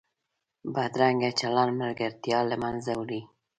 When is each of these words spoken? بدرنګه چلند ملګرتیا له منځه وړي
بدرنګه 0.73 1.29
چلند 1.39 1.71
ملګرتیا 1.81 2.39
له 2.49 2.55
منځه 2.63 2.91
وړي 2.99 3.21